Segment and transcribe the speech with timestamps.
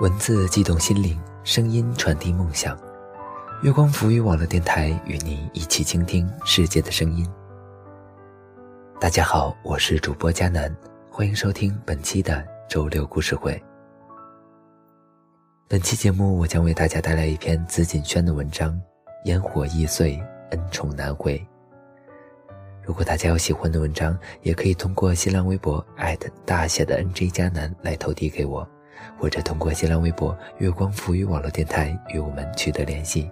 [0.00, 2.78] 文字激动心灵，声音传递梦想。
[3.64, 7.28] 月光浮语网络电台与你一起倾听世界的声音。
[9.00, 10.72] 大家好，我是主播佳楠，
[11.10, 13.60] 欢迎收听本期的周六故事会。
[15.66, 18.70] 本期节目，我将为大家带来一篇紫锦轩的文章
[19.24, 20.16] 《烟火易碎，
[20.52, 21.36] 恩宠难回》。
[22.84, 28.64] 如果大家有喜欢的文章，也可以通过新浪微博艾特大写的 NJ 佳楠来投递给我。
[29.18, 33.30] 或者通过新浪微博“月光浮语网络电台”与我们取得联系。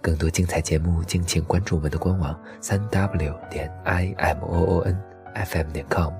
[0.00, 4.96] 更多精彩节目，敬请关注我们的官网：三 w 点 i m o o n
[5.34, 6.12] f m 点 com。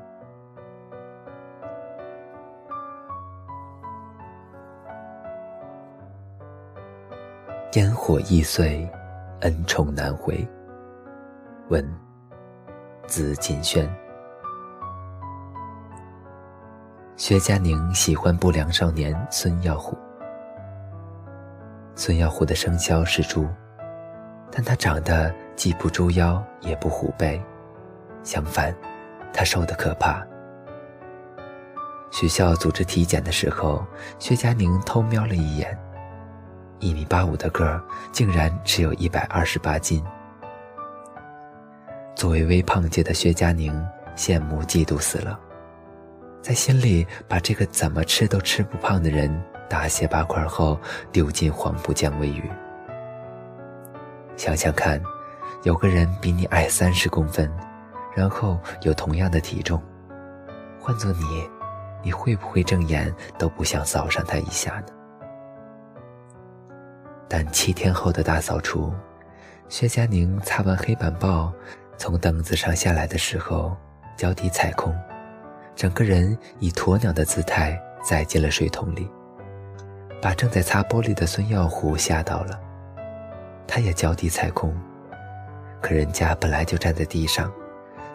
[7.75, 8.89] 烟火易碎，
[9.43, 10.47] 恩宠难回。
[11.69, 11.87] 文：
[13.07, 13.89] 紫锦轩。
[17.19, 19.99] 薛佳凝喜欢不良少年孙耀虎。
[21.97, 23.45] 孙耀虎的生肖是猪，
[24.53, 27.43] 但他长得既不猪腰也不虎背，
[28.23, 28.73] 相反，
[29.33, 30.25] 他瘦得可怕。
[32.13, 33.85] 学校组织体检的时候，
[34.21, 35.77] 薛佳凝偷瞄了一眼，
[36.79, 40.05] 一米八五的个儿，竟然只有一百二十八斤。
[42.15, 43.75] 作为微胖界的薛佳凝，
[44.15, 45.37] 羡慕嫉妒死了。
[46.41, 49.31] 在心里把这个怎么吃都吃不胖的人
[49.69, 50.79] 大卸八块后
[51.13, 52.43] 丢进黄浦江喂鱼。
[54.37, 55.03] 想想看，
[55.65, 57.53] 有个人比你矮三十公分，
[58.15, 59.83] 然后有同样的体重，
[60.81, 61.49] 换做你，
[62.03, 64.87] 你会不会正眼都不想扫上他一下呢？
[67.29, 68.93] 但七天后的大扫除，
[69.69, 71.53] 薛佳凝擦完黑板报，
[71.99, 73.77] 从凳子上下来的时候，
[74.17, 74.97] 脚底踩空。
[75.79, 79.09] 整个人以鸵鸟的姿态栽进了水桶里，
[80.21, 82.59] 把正在擦玻璃的孙耀虎吓到了。
[83.65, 84.77] 他也脚底踩空，
[85.81, 87.49] 可人家本来就站在地上，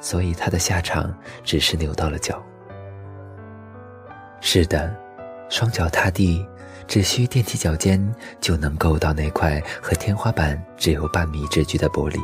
[0.02, 2.44] 所以他的下场只是扭到了脚。
[4.41, 4.94] 是的，
[5.47, 6.46] 双脚踏地，
[6.85, 12.19] 只需踮起脚尖就能够到那块和天花板只有半米之距的玻璃。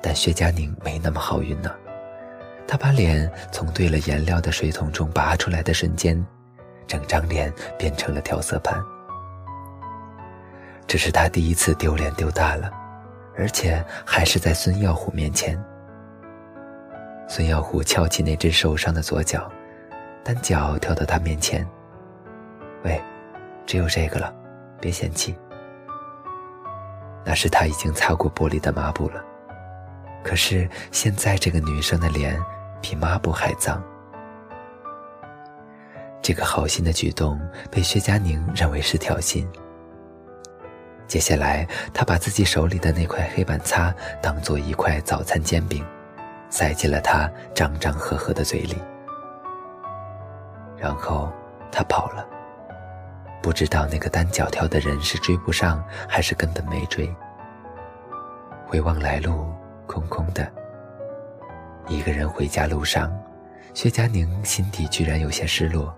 [0.00, 1.72] 但薛佳凝没那么好运呢。
[2.66, 6.26] 他把脸从兑了颜料的水桶中拔出来的瞬间，
[6.86, 8.82] 整张脸变成了调色盘。
[10.86, 12.70] 这是他第一次丢脸丢大了，
[13.36, 15.62] 而且还是在孙耀虎面前。
[17.28, 19.50] 孙耀虎翘起那只受伤的左脚，
[20.24, 21.66] 单脚跳到他面前
[22.82, 23.00] ：“喂，
[23.66, 24.34] 只有这个了，
[24.80, 25.36] 别嫌弃。”
[27.24, 29.22] 那是他已经擦过玻璃的抹布了。
[30.22, 32.42] 可是现在这个女生的脸。
[32.84, 33.82] 比抹布还脏。
[36.20, 37.40] 这个好心的举动
[37.70, 39.46] 被薛佳凝认为是挑衅。
[41.06, 45.82] 接下来，他把自己手里的那块黑板擦当做一块早餐煎饼，
[46.50, 48.76] 塞进了他张张合合的嘴里。
[50.76, 51.32] 然后
[51.72, 52.26] 他跑了，
[53.42, 57.10] 不知道那个单脚跳的人是追不上，还是根本没追。
[58.66, 59.46] 回望来路，
[59.86, 60.63] 空空的。
[61.86, 63.12] 一个人回家路上，
[63.74, 65.94] 薛佳凝心底居然有些失落。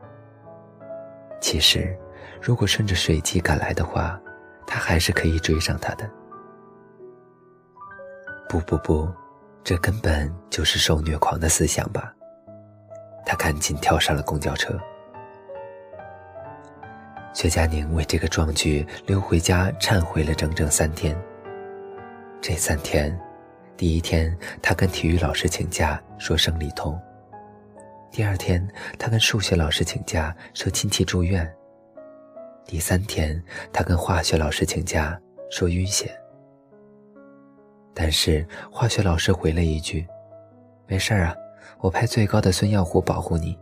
[1.40, 1.96] 其实，
[2.40, 4.20] 如果顺着水迹赶来的话，
[4.66, 6.10] 他还是可以追上他的。
[8.48, 9.08] 不不不，
[9.62, 12.12] 这根本就是受虐狂的思想吧！
[13.24, 14.78] 他赶紧跳上了公交车。
[17.32, 21.16] 薛佳凝为这个壮举溜回家忏悔了整整三天。
[22.40, 23.16] 这三天。
[23.76, 26.98] 第一天，他跟体育老师请假，说生理痛；
[28.10, 28.66] 第二天，
[28.98, 31.46] 他跟数学老师请假，说亲戚住院；
[32.64, 33.42] 第三天，
[33.74, 35.20] 他跟化学老师请假，
[35.50, 36.10] 说晕血。
[37.92, 40.06] 但是化学老师回了一句
[40.88, 41.34] ：“没事啊，
[41.78, 43.58] 我派最高的孙耀虎保护你，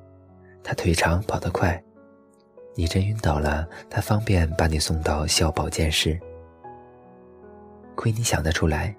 [0.62, 1.82] 他腿长跑得快，
[2.76, 6.16] 你真晕倒了，他方便把你送到校保健室。”
[7.96, 8.94] 亏你想得出来。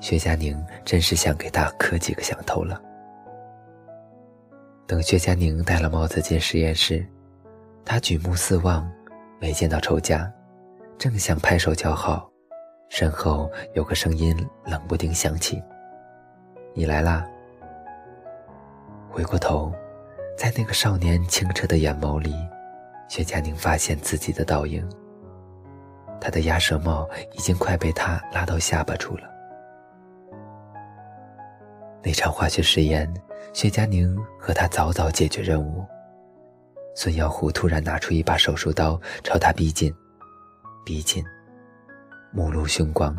[0.00, 2.80] 薛佳凝真是想给他磕几个响头了。
[4.86, 7.04] 等薛佳凝戴了帽子进实验室，
[7.84, 8.88] 他举目四望，
[9.40, 10.32] 没见到仇家，
[10.96, 12.30] 正想拍手叫好，
[12.88, 15.60] 身后有个声音冷不丁响起
[16.72, 17.26] ：“你来啦！”
[19.10, 19.72] 回过头，
[20.36, 22.34] 在那个少年清澈的眼眸里，
[23.08, 24.88] 薛佳凝发现自己的倒影。
[26.20, 29.35] 他的鸭舌帽已经快被他拉到下巴处了。
[32.06, 33.12] 那场化学实验，
[33.52, 35.84] 薛佳凝和他早早解决任务。
[36.94, 39.92] 孙耀虎突然拿出一把手术刀，朝他逼近，
[40.84, 41.24] 逼近，
[42.30, 43.12] 目露凶光。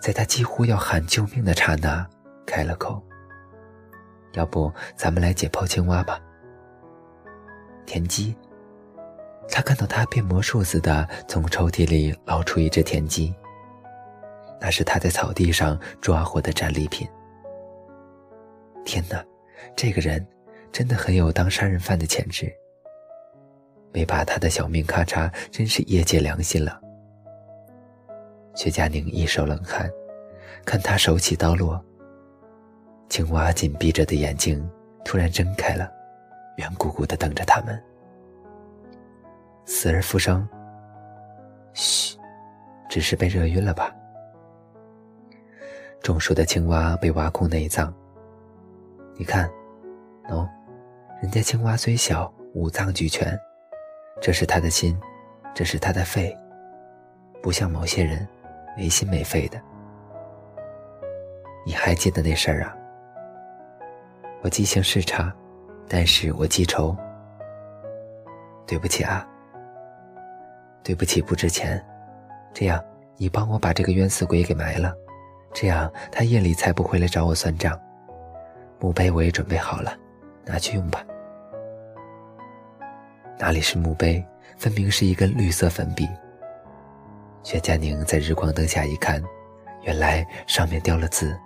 [0.00, 2.08] 在他几乎要喊救命的刹那，
[2.46, 3.02] 开了口
[4.32, 6.18] ：“要不咱们来解剖青蛙吧？”
[7.84, 8.34] 田鸡。
[9.50, 13.34] 他看到他变魔术似的从抽屉里捞出一只田鸡，
[14.58, 17.06] 那是他在草地上抓获的战利品。
[18.86, 19.22] 天哪，
[19.74, 20.24] 这个人！
[20.72, 22.52] 真的很有当杀人犯的潜质，
[23.92, 26.78] 没把他的小命咔嚓，真是业界良心了。
[28.54, 29.90] 薛佳凝一手冷汗，
[30.66, 31.82] 看他手起刀落，
[33.08, 34.68] 青蛙紧闭着的眼睛
[35.02, 35.90] 突然睁开了，
[36.58, 37.82] 圆鼓鼓的瞪着他们。
[39.64, 40.46] 死而复生？
[41.72, 42.18] 嘘，
[42.88, 43.90] 只是被热晕了吧？
[46.02, 47.92] 中暑的青蛙被挖空内脏，
[49.16, 49.50] 你看，
[50.28, 50.46] 喏。
[51.22, 53.38] 人家青蛙虽小，五脏俱全，
[54.20, 54.98] 这是他的心，
[55.54, 56.36] 这是他的肺，
[57.42, 58.28] 不像某些人，
[58.76, 59.58] 没心没肺的。
[61.64, 62.76] 你还记得那事儿啊？
[64.42, 65.34] 我记性是差，
[65.88, 66.94] 但是我记仇。
[68.66, 69.26] 对不起啊，
[70.82, 71.82] 对不起不值钱。
[72.52, 72.84] 这样，
[73.16, 74.94] 你帮我把这个冤死鬼给埋了，
[75.54, 77.80] 这样他夜里才不会来找我算账。
[78.80, 79.96] 墓碑我也准备好了。
[80.48, 81.04] 拿去用吧。
[83.36, 84.24] 哪里是墓碑，
[84.56, 86.08] 分明是一根绿色粉笔。
[87.42, 89.20] 薛佳凝在日光灯下一看，
[89.82, 91.36] 原来上面雕了字：“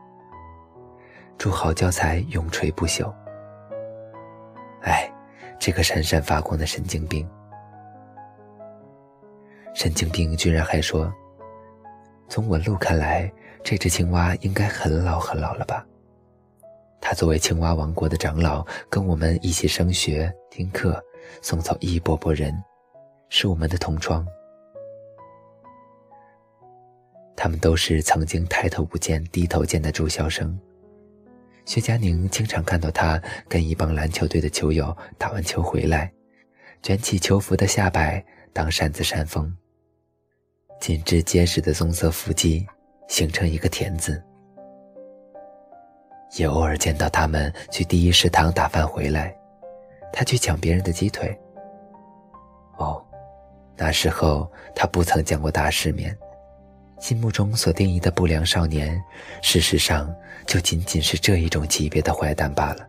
[1.38, 3.10] 祝好教材永垂不朽。”
[4.84, 5.10] 哎，
[5.58, 7.28] 这个闪闪发光的神经病！
[9.74, 11.12] 神经病居然还说
[12.28, 13.32] ：“从纹路看来，
[13.64, 15.86] 这只青蛙应该很老很老了吧？”
[17.00, 21.02] 他作为青蛙王国的长老，跟我们一起升学、听课、
[21.40, 22.54] 送走一波波人，
[23.28, 24.26] 是我们的同窗。
[27.34, 30.58] 他们都是曾经抬头不见低头见的住校生。
[31.64, 36.12] 薛佳凝经常看到他跟一帮篮球队的球友打完球回来，
[36.82, 38.22] 卷起球服的下摆
[38.52, 39.56] 当扇子扇风，
[40.80, 42.66] 紧致结实的棕色腹肌
[43.08, 44.22] 形成一个田字。
[46.36, 49.34] 也偶尔见到他们去第一食堂打饭回来，
[50.12, 51.36] 他去抢别人的鸡腿。
[52.78, 53.04] 哦，
[53.76, 56.16] 那时候他不曾见过大世面，
[56.98, 59.02] 心目中所定义的不良少年，
[59.42, 60.14] 事实上
[60.46, 62.86] 就仅仅是这一种级别的坏蛋罢了。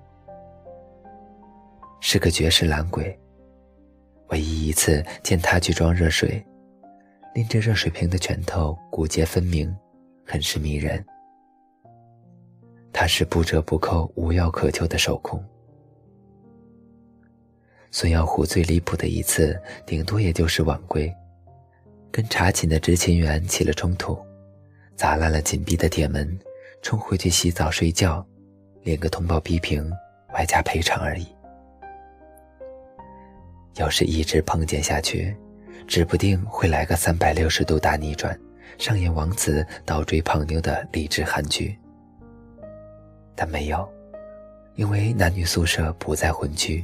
[2.00, 3.18] 是个绝世懒鬼，
[4.30, 6.44] 唯一一次见他去装热水，
[7.36, 9.76] 拎着热水瓶的拳头骨节分明，
[10.26, 11.04] 很是迷人。
[12.94, 15.44] 他是不折不扣、无药可救的手控。
[17.90, 21.14] 孙耀虎最离谱的一次，顶多也就是晚归，
[22.12, 24.18] 跟查寝的执勤员起了冲突，
[24.96, 26.40] 砸烂了紧闭的铁门，
[26.82, 28.26] 冲回去洗澡睡觉，
[28.84, 29.92] 连个通报批评，
[30.34, 31.28] 外加赔偿而已。
[33.76, 35.36] 要是一直碰见下去，
[35.88, 38.40] 指不定会来个三百六十度大逆转，
[38.78, 41.78] 上演王子倒追胖妞的励志韩剧。
[43.36, 43.88] 但没有，
[44.76, 46.84] 因为男女宿舍不在混居，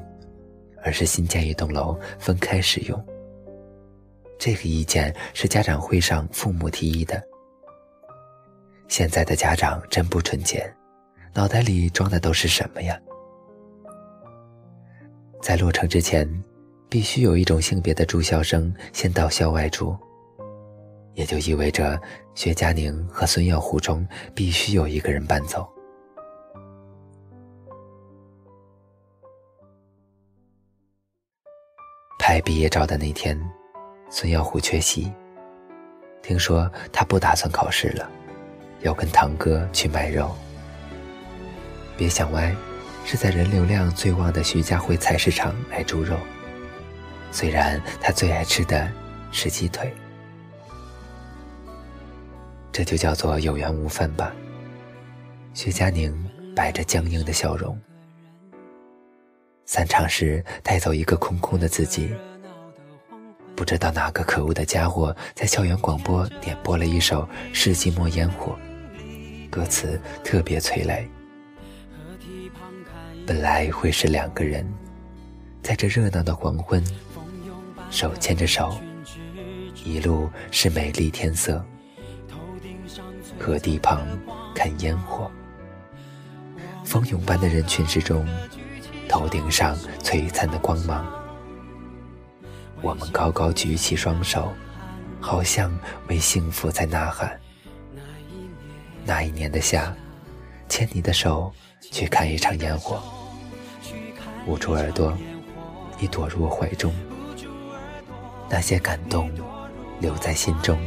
[0.84, 3.06] 而是新建一栋楼分开使用。
[4.39, 7.22] 这个意见是家长会上父母提议的。
[8.88, 10.74] 现在的家长真不纯洁，
[11.34, 13.00] 脑袋里装的都是什么呀？
[15.42, 16.27] 在落成之前，
[16.89, 19.98] 必须有一种性别的住校生先到校外住，
[21.13, 22.00] 也就意味着
[22.34, 25.68] 薛佳凝和孙耀虎中必须有一个人搬走。
[32.28, 33.40] 拍毕业照的那天，
[34.10, 35.10] 孙耀虎缺席。
[36.22, 38.12] 听说他不打算考试了，
[38.82, 40.36] 要跟堂哥去卖肉。
[41.96, 42.54] 别想歪，
[43.06, 46.18] 是在人流量最旺的徐家汇菜市场买猪肉。
[47.32, 48.92] 虽然他最爱吃的
[49.32, 49.90] 是鸡腿，
[52.74, 54.34] 这就叫做有缘无分吧。
[55.54, 56.14] 薛佳凝
[56.54, 57.80] 摆着僵硬的笑容。
[59.68, 62.16] 散场时带走一个空空的自己，
[63.54, 68.58] 不知道哪个可恶的家伙在校园广播点播了一首《世纪末烟火》，
[69.50, 71.06] 歌词特别催泪。
[73.26, 74.66] 本来会是两个人，
[75.62, 76.82] 在这热闹的黄昏，
[77.92, 78.80] 手牵着手，
[79.84, 81.62] 一路是美丽天色，
[83.38, 84.08] 河堤旁
[84.56, 85.30] 看烟火，
[86.86, 88.26] 蜂拥般的人群之中。
[89.18, 91.04] 头顶上璀璨的光芒。
[92.84, 94.54] 我们高高举起双手，
[95.20, 95.76] 好像
[96.08, 97.36] 为幸福在呐喊。
[99.04, 99.92] 那一年的夏，
[100.70, 101.52] 牵你的手
[101.92, 103.02] 去看一场烟火，
[104.46, 105.12] 捂住耳朵，
[106.00, 106.94] 你躲入我怀中。
[108.48, 109.32] 那些感动
[110.00, 110.80] 留在心中，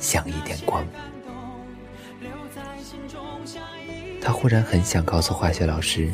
[0.00, 0.84] 像一点光。
[4.20, 6.12] 他忽然很想告诉化学老师，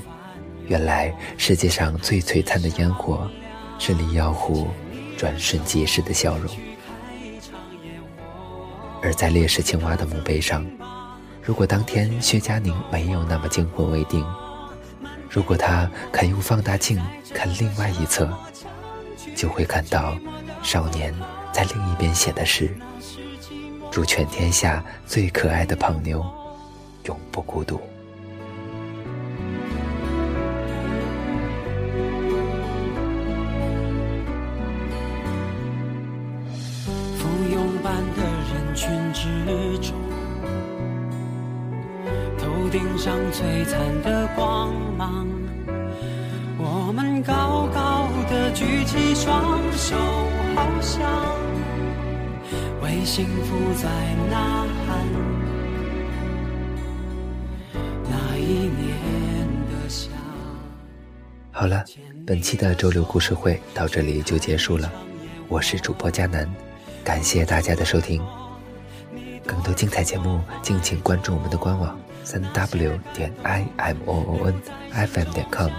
[0.71, 3.29] 原来世界上最璀璨的烟火。
[3.83, 4.69] 是李耀虎
[5.17, 6.55] 转瞬即逝的笑容，
[9.03, 10.63] 而在烈士青蛙的墓碑上，
[11.43, 14.23] 如果当天薛佳凝没有那么惊魂未定，
[15.31, 18.29] 如果他肯用放大镜看另外一侧，
[19.35, 20.15] 就会看到
[20.63, 21.15] 少年
[21.51, 22.77] 在另一边写的是
[23.91, 26.23] ：“祝全天下最可爱的胖妞
[27.05, 27.81] 永不孤独。”
[43.33, 45.25] 璀璨的光芒，
[46.59, 49.97] 我们高高的举起双手，
[50.57, 51.01] 好像
[52.83, 53.89] 为幸福在
[54.29, 55.07] 呐喊。
[58.11, 60.11] 那一年的夏。
[61.53, 61.85] 好了，
[62.27, 64.91] 本期的周六故事会到这里就结束了。
[65.47, 66.53] 我是主播佳楠，
[67.05, 68.21] 感谢大家的收听。
[69.47, 71.97] 更多精彩节目，敬请关注我们的官网。
[72.23, 74.55] 三 w 点 i m o o n
[74.93, 75.71] f m 点 com，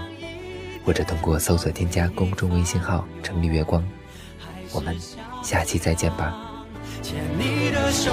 [0.84, 3.82] 或者通过搜索添加公众微信号“城里月光”，
[4.72, 4.96] 我们
[5.42, 6.34] 下期再见吧。
[7.00, 8.10] 牵你的手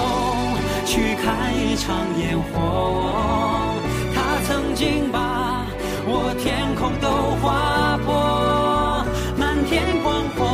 [0.86, 3.74] 去看一场烟火，
[4.14, 5.66] 他曾经把
[6.06, 9.04] 我天空都划破，
[9.36, 10.46] 满天光火，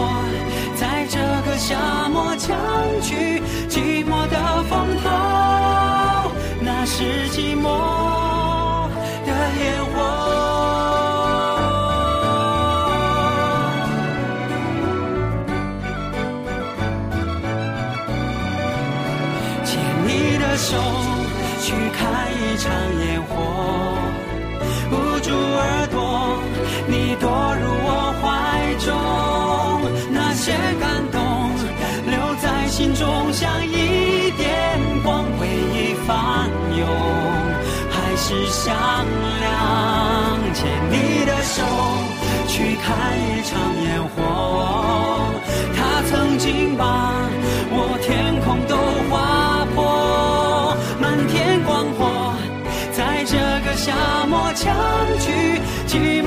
[0.77, 1.19] 在这
[1.49, 2.57] 个夏末强
[20.69, 20.75] 手
[21.61, 22.03] 去看
[22.35, 23.31] 一场烟火，
[24.91, 26.43] 捂住耳朵，
[26.89, 28.27] 你躲入我怀
[28.85, 28.91] 中，
[30.11, 31.21] 那些感动
[32.11, 36.85] 留在心中，像一点光，回忆翻涌，
[37.89, 38.75] 还是响
[39.39, 39.47] 亮。
[40.53, 41.63] 牵你的手
[42.49, 43.55] 去看一场
[43.85, 44.19] 烟火，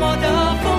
[0.01, 0.78] 我的风